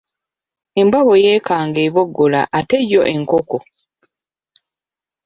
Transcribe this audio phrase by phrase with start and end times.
[0.81, 3.59] Embwa bwe yeekanga eboggola ate yo enkoko?